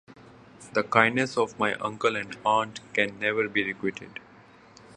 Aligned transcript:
The 0.73 0.81
kindness 0.81 1.37
of 1.37 1.59
my 1.59 1.75
uncle 1.75 2.15
and 2.15 2.35
aunt 2.43 2.79
can 2.91 3.19
never 3.19 3.47
be 3.47 3.63
requited. 3.63 4.19